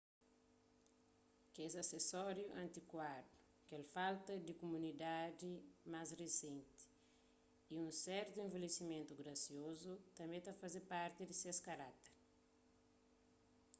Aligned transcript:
kes 1.53 1.73
asesóriu 1.83 2.49
antikuadu 2.63 3.33
kel 3.67 3.83
falta 3.95 4.33
di 4.45 4.53
komodidadi 4.61 5.53
más 5.93 6.09
risenti 6.21 6.83
y 7.73 7.75
un 7.85 7.89
sertu 8.03 8.35
envelhesimentu 8.41 9.11
grasiozu 9.21 9.93
tanbê 10.17 10.37
ta 10.45 10.59
faze 10.61 10.79
parti 10.91 11.21
di 11.25 11.35
ses 11.41 11.57
karákter 11.67 12.15